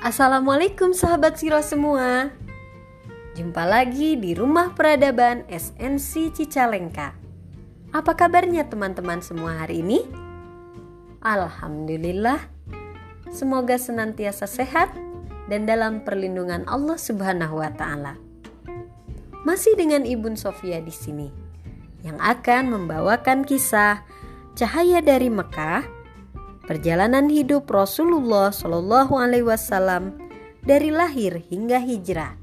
Assalamualaikum 0.00 0.96
sahabat 0.96 1.36
Siro 1.36 1.60
semua 1.60 2.32
Jumpa 3.36 3.68
lagi 3.68 4.16
di 4.16 4.32
Rumah 4.32 4.72
Peradaban 4.72 5.44
SNC 5.44 6.32
Cicalengka 6.40 7.12
Apa 7.92 8.16
kabarnya 8.16 8.64
teman-teman 8.64 9.20
semua 9.20 9.60
hari 9.60 9.84
ini? 9.84 10.08
Alhamdulillah 11.20 12.40
Semoga 13.28 13.76
senantiasa 13.76 14.48
sehat 14.48 14.88
dan 15.52 15.68
dalam 15.68 16.00
perlindungan 16.00 16.64
Allah 16.64 16.96
Subhanahu 16.96 17.60
wa 17.60 17.68
taala. 17.76 18.16
Masih 19.44 19.76
dengan 19.76 20.08
Ibu 20.08 20.32
Sofia 20.32 20.80
di 20.80 20.96
sini 20.96 21.28
yang 22.08 22.16
akan 22.16 22.72
membawakan 22.72 23.44
kisah 23.44 24.00
Cahaya 24.56 25.04
dari 25.04 25.28
Mekah 25.28 25.99
perjalanan 26.70 27.26
hidup 27.26 27.66
Rasulullah 27.66 28.54
Shallallahu 28.54 29.18
Alaihi 29.18 29.42
Wasallam 29.42 30.14
dari 30.62 30.94
lahir 30.94 31.42
hingga 31.50 31.82
hijrah. 31.82 32.38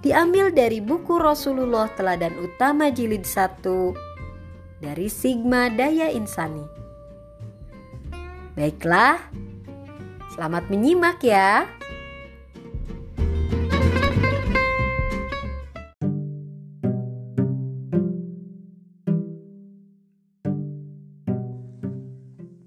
Diambil 0.00 0.48
dari 0.48 0.80
buku 0.80 1.20
Rasulullah 1.20 1.92
Teladan 1.92 2.32
Utama 2.40 2.88
Jilid 2.88 3.28
1 3.28 4.80
dari 4.80 5.04
Sigma 5.12 5.68
Daya 5.68 6.08
Insani. 6.08 6.64
Baiklah, 8.56 9.20
selamat 10.32 10.72
menyimak 10.72 11.20
ya. 11.20 11.68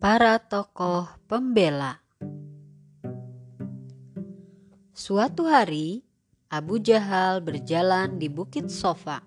Para 0.09 0.41
tokoh 0.41 1.05
pembela 1.29 2.01
Suatu 4.89 5.45
hari, 5.45 6.01
Abu 6.49 6.81
Jahal 6.81 7.45
berjalan 7.45 8.17
di 8.17 8.25
Bukit 8.25 8.73
Sofa. 8.73 9.21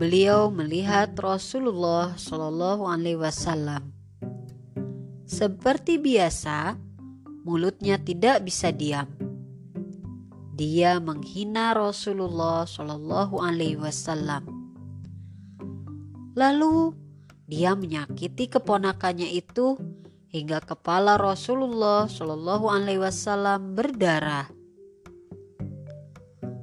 Beliau 0.00 0.48
melihat 0.48 1.12
Rasulullah 1.20 2.16
Shallallahu 2.16 2.88
Alaihi 2.88 3.20
Wasallam. 3.20 3.92
Seperti 5.28 6.00
biasa, 6.00 6.80
mulutnya 7.44 8.00
tidak 8.00 8.40
bisa 8.48 8.72
diam. 8.72 9.12
Dia 10.56 10.96
menghina 10.96 11.76
Rasulullah 11.76 12.64
Shallallahu 12.64 13.36
Alaihi 13.36 13.76
Wasallam. 13.76 14.48
Lalu 16.32 17.01
dia 17.52 17.76
menyakiti 17.76 18.48
keponakannya 18.48 19.28
itu 19.28 19.76
hingga 20.32 20.64
kepala 20.64 21.20
Rasulullah 21.20 22.08
Shallallahu 22.08 22.64
Alaihi 22.72 23.04
Wasallam 23.04 23.76
berdarah. 23.76 24.48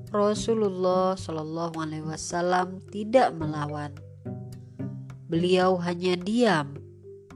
Rasulullah 0.09 1.13
Shallallahu 1.13 1.77
Alaihi 1.77 2.09
Wasallam 2.09 2.81
tidak 2.89 3.37
melawan. 3.37 3.93
Beliau 5.29 5.77
hanya 5.77 6.17
diam, 6.17 6.73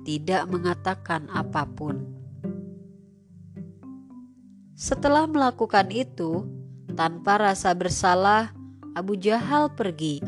tidak 0.01 0.49
mengatakan 0.49 1.29
apa 1.29 1.69
pun. 1.69 2.09
Setelah 4.73 5.29
melakukan 5.29 5.93
itu, 5.93 6.41
tanpa 6.97 7.37
rasa 7.37 7.77
bersalah, 7.77 8.49
Abu 8.97 9.13
Jahal 9.13 9.69
pergi. 9.77 10.25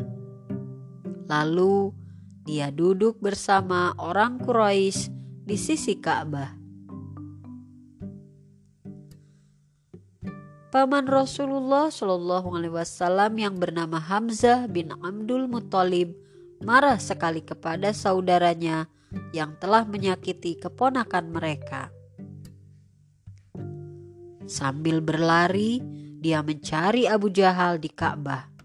Lalu 1.26 2.05
dia 2.46 2.70
duduk 2.70 3.18
bersama 3.18 3.90
orang 3.98 4.38
Quraisy 4.38 5.10
di 5.42 5.58
sisi 5.58 5.98
Ka'bah. 5.98 6.54
Paman 10.70 11.10
Rasulullah 11.10 11.90
Shallallahu 11.90 12.54
Alaihi 12.54 12.74
Wasallam 12.74 13.32
yang 13.34 13.58
bernama 13.58 13.98
Hamzah 13.98 14.70
bin 14.70 14.94
Abdul 14.94 15.50
Muthalib 15.50 16.14
marah 16.62 17.02
sekali 17.02 17.42
kepada 17.42 17.90
saudaranya 17.90 18.86
yang 19.34 19.58
telah 19.58 19.82
menyakiti 19.82 20.54
keponakan 20.62 21.34
mereka. 21.34 21.90
Sambil 24.46 25.02
berlari, 25.02 25.82
dia 26.22 26.46
mencari 26.46 27.10
Abu 27.10 27.34
Jahal 27.34 27.82
di 27.82 27.90
Ka'bah. 27.90 28.55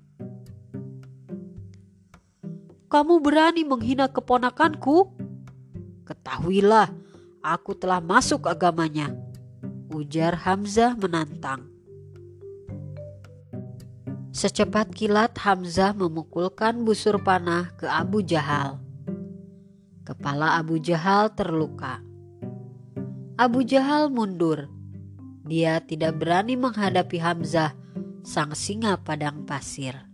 Kamu 2.91 3.23
berani 3.23 3.63
menghina 3.63 4.11
keponakanku? 4.11 5.15
Ketahuilah, 6.03 6.91
aku 7.39 7.71
telah 7.71 8.03
masuk 8.03 8.51
agamanya. 8.51 9.15
Ujar 9.95 10.35
Hamzah 10.35 10.99
menantang. 10.99 11.71
Secepat 14.35 14.91
kilat 14.91 15.39
Hamzah 15.39 15.95
memukulkan 15.95 16.83
busur 16.83 17.15
panah 17.23 17.71
ke 17.79 17.87
Abu 17.87 18.19
Jahal. 18.27 18.83
Kepala 20.03 20.59
Abu 20.59 20.75
Jahal 20.75 21.31
terluka. 21.31 22.03
Abu 23.39 23.63
Jahal 23.63 24.11
mundur. 24.11 24.67
Dia 25.47 25.79
tidak 25.79 26.19
berani 26.19 26.59
menghadapi 26.59 27.23
Hamzah, 27.23 27.71
sang 28.27 28.51
singa 28.51 28.99
padang 28.99 29.47
pasir. 29.47 30.10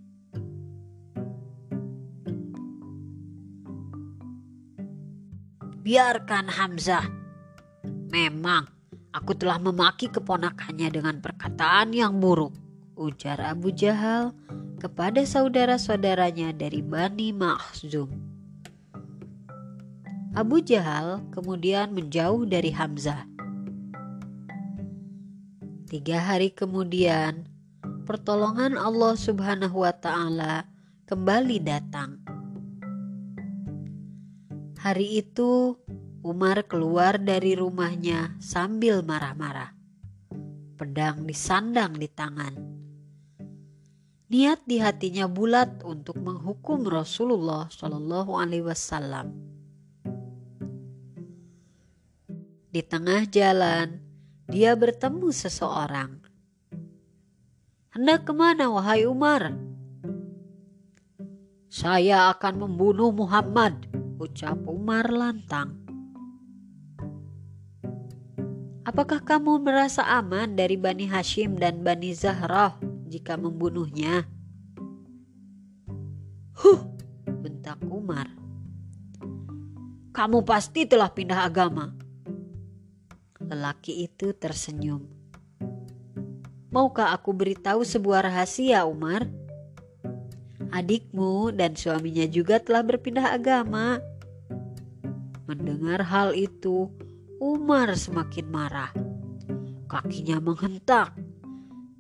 Biarkan 5.88 6.52
Hamzah. 6.52 7.08
Memang 8.12 8.68
aku 9.16 9.32
telah 9.40 9.56
memaki 9.56 10.12
keponakannya 10.12 10.92
dengan 10.92 11.24
perkataan 11.24 11.96
yang 11.96 12.20
buruk, 12.20 12.52
ujar 13.00 13.40
Abu 13.40 13.72
Jahal 13.72 14.36
kepada 14.84 15.24
saudara-saudaranya 15.24 16.52
dari 16.52 16.84
Bani 16.84 17.32
Makhzum. 17.32 18.12
Abu 20.36 20.60
Jahal 20.60 21.24
kemudian 21.32 21.96
menjauh 21.96 22.44
dari 22.44 22.76
Hamzah. 22.76 23.24
Tiga 25.88 26.20
hari 26.20 26.52
kemudian, 26.52 27.48
pertolongan 28.04 28.76
Allah 28.76 29.16
Subhanahu 29.16 29.88
wa 29.88 29.96
Ta'ala 29.96 30.68
kembali 31.08 31.64
datang 31.64 32.27
Hari 34.88 35.20
itu, 35.20 35.76
Umar 36.24 36.64
keluar 36.64 37.20
dari 37.20 37.60
rumahnya 37.60 38.40
sambil 38.40 39.04
marah-marah. 39.04 39.76
Pedang 40.80 41.28
disandang 41.28 41.92
di 42.00 42.08
tangan. 42.08 42.56
Niat 44.32 44.64
di 44.64 44.80
hatinya 44.80 45.28
bulat 45.28 45.84
untuk 45.84 46.16
menghukum 46.24 46.88
Rasulullah 46.88 47.68
Shallallahu 47.68 48.32
Alaihi 48.40 48.64
Wasallam. 48.64 49.36
Di 52.72 52.80
tengah 52.80 53.28
jalan, 53.28 54.00
dia 54.48 54.72
bertemu 54.72 55.36
seseorang. 55.36 56.16
Hendak 57.92 58.24
ke 58.24 58.32
mana, 58.32 58.72
wahai 58.72 59.04
Umar? 59.04 59.52
Saya 61.68 62.32
akan 62.32 62.64
membunuh 62.64 63.12
Muhammad, 63.12 63.98
ucap 64.38 64.70
Umar 64.70 65.10
lantang. 65.10 65.74
Apakah 68.86 69.26
kamu 69.26 69.66
merasa 69.66 70.06
aman 70.06 70.54
dari 70.54 70.78
Bani 70.78 71.10
Hashim 71.10 71.58
dan 71.58 71.82
Bani 71.82 72.14
Zahrah 72.14 72.78
jika 73.10 73.34
membunuhnya? 73.34 74.30
Huh, 76.54 76.86
bentak 77.26 77.82
Umar. 77.90 78.30
Kamu 80.14 80.46
pasti 80.46 80.86
telah 80.86 81.10
pindah 81.10 81.42
agama. 81.42 81.98
Lelaki 83.42 84.06
itu 84.06 84.38
tersenyum. 84.38 85.02
Maukah 86.70 87.10
aku 87.10 87.34
beritahu 87.34 87.82
sebuah 87.82 88.30
rahasia, 88.30 88.86
Umar? 88.86 89.26
adikmu 90.68 91.56
dan 91.58 91.74
suaminya 91.74 92.30
juga 92.30 92.62
telah 92.62 92.86
berpindah 92.86 93.34
agama. 93.34 93.98
Mendengar 95.48 96.04
hal 96.04 96.36
itu, 96.36 96.92
Umar 97.40 97.96
semakin 97.96 98.48
marah. 98.52 98.92
Kakinya 99.88 100.44
menghentak. 100.44 101.16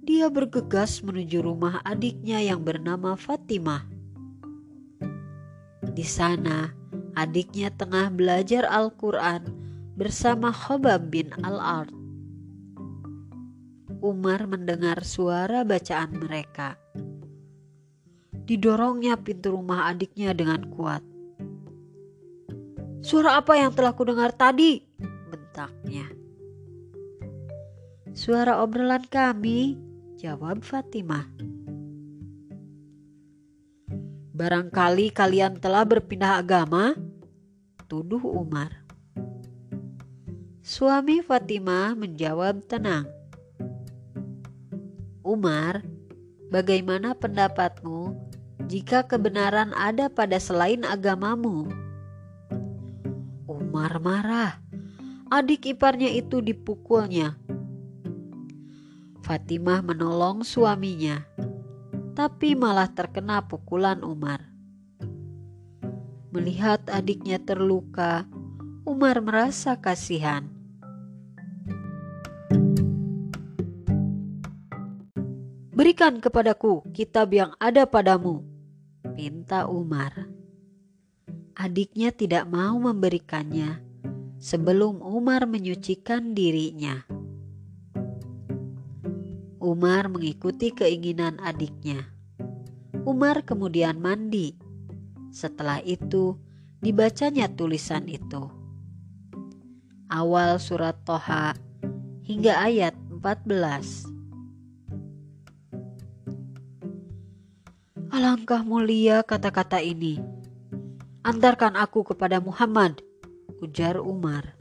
Dia 0.03 0.27
bergegas 0.27 0.99
menuju 0.99 1.39
rumah 1.39 1.79
adiknya 1.88 2.44
yang 2.44 2.67
bernama 2.67 3.15
Fatimah. 3.15 3.88
Di 5.88 6.03
sana, 6.03 6.75
adiknya 7.15 7.71
tengah 7.71 8.11
belajar 8.11 8.67
Al-Quran 8.67 9.47
bersama 9.95 10.51
Khobab 10.51 11.07
bin 11.07 11.31
Al-Ard. 11.39 11.95
Umar 14.03 14.44
mendengar 14.45 15.01
suara 15.07 15.63
bacaan 15.63 16.19
mereka 16.19 16.77
didorongnya 18.47 19.19
pintu 19.19 19.51
rumah 19.51 19.91
adiknya 19.91 20.31
dengan 20.31 20.63
kuat. 20.71 21.03
Suara 23.01 23.39
apa 23.39 23.57
yang 23.57 23.73
telah 23.73 23.94
kudengar 23.94 24.33
tadi? 24.33 24.88
membentaknya. 25.57 26.05
Suara 28.13 28.61
obrolan 28.61 29.05
kami, 29.09 29.77
jawab 30.17 30.61
Fatimah. 30.61 31.25
Barangkali 34.38 35.09
kalian 35.09 35.57
telah 35.57 35.81
berpindah 35.81 36.38
agama, 36.38 36.94
tuduh 37.89 38.21
Umar. 38.21 38.85
Suami 40.61 41.25
Fatimah 41.25 41.97
menjawab 41.97 42.61
tenang. 42.69 43.09
Umar, 45.25 45.81
bagaimana 46.53 47.17
pendapatmu 47.17 48.13
jika 48.69 49.09
kebenaran 49.09 49.73
ada 49.73 50.05
pada 50.05 50.38
selain 50.38 50.85
agamamu? 50.85 51.87
Umar 53.68 54.00
marah. 54.00 54.64
Adik 55.28 55.75
iparnya 55.75 56.08
itu 56.08 56.40
dipukulnya 56.40 57.36
Fatimah 59.28 59.84
menolong 59.84 60.48
suaminya, 60.48 61.28
tapi 62.16 62.56
malah 62.56 62.88
terkena 62.88 63.44
pukulan 63.44 64.00
Umar. 64.08 64.40
Melihat 66.31 66.88
adiknya 66.88 67.36
terluka, 67.44 68.24
Umar 68.88 69.19
merasa 69.19 69.75
kasihan. 69.84 70.48
Berikan 75.75 76.24
kepadaku 76.24 76.88
kitab 76.96 77.36
yang 77.36 77.52
ada 77.60 77.84
padamu, 77.84 78.48
pinta 79.12 79.68
Umar. 79.68 80.37
Adiknya 81.57 82.13
tidak 82.13 82.45
mau 82.54 82.77
memberikannya 82.77 83.81
sebelum 84.38 85.01
Umar 85.01 85.50
menyucikan 85.50 86.38
dirinya. 86.38 87.01
Umar 89.57 90.06
mengikuti 90.06 90.69
keinginan 90.69 91.42
adiknya. 91.42 92.13
Umar 93.09 93.42
kemudian 93.42 93.98
mandi. 93.98 94.54
Setelah 95.33 95.81
itu, 95.81 96.38
dibacanya 96.77 97.50
tulisan 97.50 98.06
itu. 98.06 98.54
Awal 100.13 100.62
surat 100.62 101.01
Toha 101.09 101.57
hingga 102.21 102.54
ayat 102.69 102.94
14. 103.18 104.06
Alangkah 108.13 108.62
mulia 108.62 109.25
kata-kata 109.25 109.81
ini. 109.81 110.37
Antarkan 111.27 111.75
aku 111.75 112.07
kepada 112.07 112.39
Muhammad, 112.39 113.03
ujar 113.59 114.00
Umar. 114.00 114.56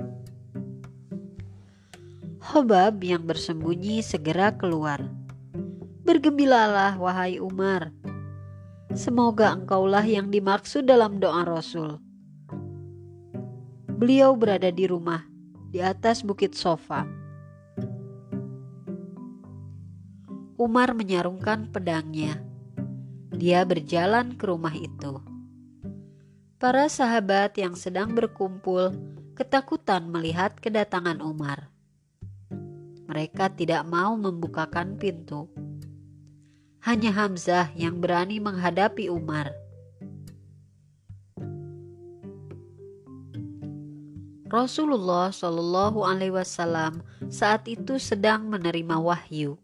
Hobab 2.42 3.06
yang 3.06 3.22
bersembunyi 3.22 4.02
segera 4.02 4.50
keluar. 4.50 4.98
Bergembiralah 6.02 6.98
wahai 6.98 7.38
Umar. 7.38 7.94
Semoga 8.98 9.54
engkaulah 9.54 10.02
yang 10.02 10.34
dimaksud 10.34 10.90
dalam 10.90 11.22
doa 11.22 11.46
Rasul. 11.46 12.02
Beliau 13.86 14.34
berada 14.34 14.74
di 14.74 14.90
rumah, 14.90 15.22
di 15.70 15.78
atas 15.78 16.26
bukit 16.26 16.58
sofa. 16.58 17.06
Umar 20.58 20.98
menyarungkan 20.98 21.70
pedangnya. 21.70 22.42
Dia 23.30 23.62
berjalan 23.62 24.34
ke 24.34 24.50
rumah 24.50 24.74
itu. 24.74 25.35
Para 26.56 26.88
sahabat 26.88 27.54
yang 27.60 27.76
sedang 27.76 28.16
berkumpul 28.16 28.96
ketakutan 29.36 30.08
melihat 30.08 30.56
kedatangan 30.56 31.20
Umar 31.20 31.76
mereka 33.06 33.46
tidak 33.48 33.86
mau 33.86 34.18
membukakan 34.18 34.98
pintu. 34.98 35.46
Hanya 36.82 37.14
Hamzah 37.14 37.70
yang 37.78 38.02
berani 38.02 38.42
menghadapi 38.42 39.08
Umar. 39.10 39.54
Rasulullah 44.46 45.34
Shallallahu 45.34 46.06
Alaihi 46.06 46.34
Wasallam 46.34 47.02
saat 47.26 47.66
itu 47.66 47.98
sedang 47.98 48.46
menerima 48.46 49.00
wahyu. 49.02 49.58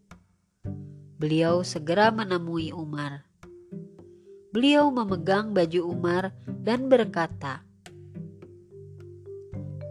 Beliau 1.15 1.63
segera 1.63 2.11
menemui 2.11 2.75
Umar. 2.75 3.23
Beliau 4.51 4.91
memegang 4.91 5.55
baju 5.55 5.81
Umar 5.87 6.35
dan 6.63 6.87
berkata, 6.87 7.67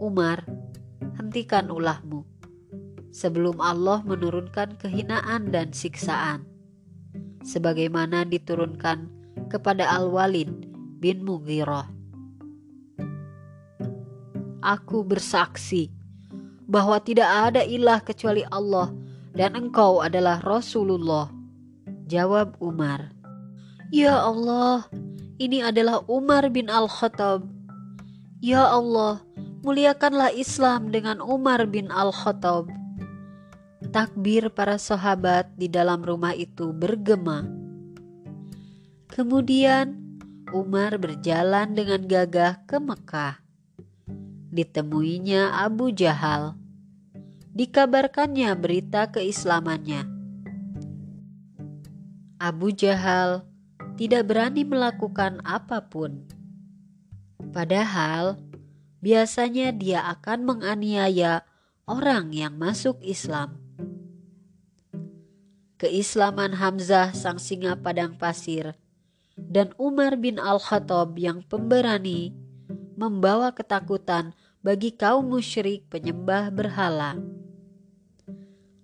"Umar, 0.01 0.41
hentikan 1.21 1.69
ulahmu 1.69 2.25
sebelum 3.13 3.61
Allah 3.61 4.01
menurunkan 4.01 4.81
kehinaan 4.81 5.53
dan 5.53 5.69
siksaan, 5.69 6.49
sebagaimana 7.45 8.25
diturunkan 8.25 9.05
kepada 9.53 9.85
Al-Walid 9.85 10.49
bin 10.97 11.21
Mughirah. 11.21 11.93
Aku 14.65 15.05
bersaksi 15.05 15.93
bahwa 16.65 16.97
tidak 16.97 17.29
ada 17.29 17.61
ilah 17.61 18.01
kecuali 18.01 18.41
Allah 18.49 18.89
dan 19.37 19.53
engkau 19.53 20.01
adalah 20.01 20.41
Rasulullah. 20.41 21.29
Jawab 22.09 22.57
Umar. 22.57 23.13
Ya 23.93 24.17
Allah, 24.17 24.89
ini 25.37 25.61
adalah 25.61 26.03
Umar 26.09 26.49
bin 26.53 26.69
Al-Khattab. 26.69 27.45
Ya 28.43 28.67
Allah, 28.67 29.23
muliakanlah 29.63 30.35
Islam 30.35 30.91
dengan 30.91 31.23
Umar 31.23 31.65
bin 31.69 31.87
Al-Khattab 31.89 32.83
takbir 33.93 34.49
para 34.49 34.81
sahabat 34.81 35.53
di 35.53 35.69
dalam 35.69 36.01
rumah 36.01 36.33
itu 36.33 36.73
bergema. 36.73 37.45
Kemudian 39.13 39.93
Umar 40.49 40.97
berjalan 40.97 41.77
dengan 41.77 42.01
gagah 42.01 42.65
ke 42.65 42.81
Mekah. 42.81 43.37
Ditemuinya 44.49 45.61
Abu 45.61 45.93
Jahal. 45.93 46.57
Dikabarkannya 47.53 48.49
berita 48.57 49.13
keislamannya. 49.13 50.09
Abu 52.41 52.73
Jahal 52.73 53.45
tidak 54.03 54.27
berani 54.27 54.67
melakukan 54.67 55.39
apa 55.47 55.79
pun. 55.79 56.27
Padahal 57.55 58.35
biasanya 58.99 59.71
dia 59.71 60.03
akan 60.11 60.43
menganiaya 60.43 61.47
orang 61.87 62.35
yang 62.35 62.51
masuk 62.59 62.99
Islam. 62.99 63.55
Keislaman 65.79 66.59
Hamzah 66.59 67.15
sang 67.15 67.39
singa 67.39 67.79
padang 67.79 68.19
pasir 68.19 68.75
dan 69.39 69.71
Umar 69.79 70.19
bin 70.19 70.35
Al-Khattab 70.35 71.15
yang 71.15 71.39
pemberani 71.47 72.35
membawa 72.99 73.55
ketakutan 73.55 74.35
bagi 74.59 74.91
kaum 74.99 75.31
musyrik 75.31 75.87
penyembah 75.87 76.51
berhala. 76.51 77.23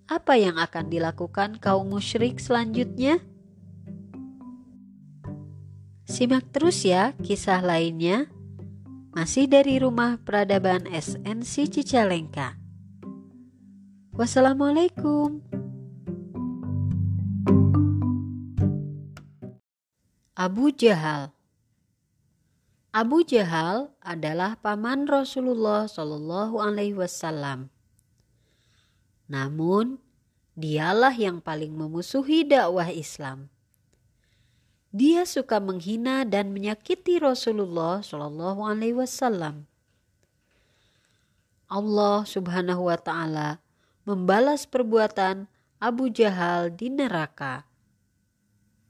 Apa 0.08 0.40
yang 0.40 0.56
akan 0.56 0.88
dilakukan 0.88 1.60
kaum 1.60 1.92
musyrik 1.92 2.40
selanjutnya? 2.40 3.20
Simak 6.10 6.50
terus 6.50 6.82
ya 6.82 7.14
kisah 7.22 7.62
lainnya. 7.62 8.26
Masih 9.14 9.46
dari 9.46 9.78
rumah 9.78 10.18
peradaban 10.18 10.90
SNC 10.90 11.70
Cicalengka. 11.70 12.58
Wassalamualaikum. 14.18 15.38
Abu 20.34 20.74
Jahal 20.74 21.30
Abu 22.90 23.22
Jahal 23.22 23.94
adalah 24.02 24.58
paman 24.58 25.06
Rasulullah 25.06 25.86
Shallallahu 25.86 26.58
Alaihi 26.58 26.98
Wasallam. 26.98 27.70
Namun, 29.30 30.02
dialah 30.58 31.14
yang 31.14 31.38
paling 31.38 31.70
memusuhi 31.70 32.42
dakwah 32.42 32.90
Islam. 32.90 33.59
Dia 34.90 35.22
suka 35.22 35.62
menghina 35.62 36.26
dan 36.26 36.50
menyakiti 36.50 37.22
Rasulullah 37.22 38.02
Shallallahu 38.02 38.66
Alaihi 38.66 38.98
Wasallam. 38.98 39.70
Allah 41.70 42.26
Subhanahu 42.26 42.90
wa 42.90 42.98
Ta'ala 42.98 43.62
membalas 44.02 44.66
perbuatan 44.66 45.46
Abu 45.78 46.10
Jahal 46.10 46.74
di 46.74 46.90
neraka 46.90 47.69